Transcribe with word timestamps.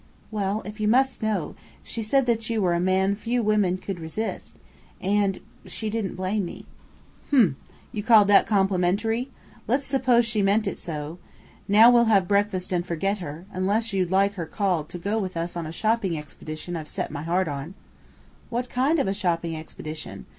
"Well, 0.31 0.63
if 0.65 0.79
you 0.79 0.87
must 0.87 1.21
know, 1.21 1.53
she 1.83 2.01
said 2.01 2.25
that 2.25 2.49
you 2.49 2.59
were 2.59 2.73
a 2.73 2.79
man 2.79 3.15
few 3.15 3.43
women 3.43 3.77
could 3.77 3.99
resist; 3.99 4.55
and 4.99 5.37
she 5.67 5.91
didn't 5.91 6.15
blame 6.15 6.43
me." 6.43 6.65
"H'm! 7.27 7.55
You 7.91 8.01
call 8.01 8.25
that 8.25 8.47
complimentary? 8.47 9.29
Let's 9.67 9.85
suppose 9.85 10.25
she 10.25 10.41
meant 10.41 10.65
it 10.65 10.79
so. 10.79 11.19
Now 11.67 11.91
we'll 11.91 12.05
have 12.05 12.27
breakfast, 12.27 12.73
and 12.73 12.83
forget 12.83 13.19
her 13.19 13.45
unless 13.53 13.93
you'd 13.93 14.09
like 14.09 14.33
her 14.33 14.47
called 14.47 14.89
to 14.89 14.97
go 14.97 15.19
with 15.19 15.37
us 15.37 15.55
on 15.55 15.67
a 15.67 15.71
shopping 15.71 16.17
expedition 16.17 16.75
I've 16.75 16.87
set 16.89 17.11
my 17.11 17.21
heart 17.21 17.47
on." 17.47 17.75
"What 18.49 18.69
kind 18.71 18.97
of 18.97 19.07
a 19.07 19.13
shopping 19.13 19.55
expedition?" 19.55 20.25